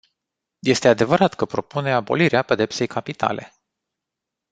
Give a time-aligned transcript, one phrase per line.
[0.61, 3.53] Este adevărat că propune abolirea pedepsei capitale.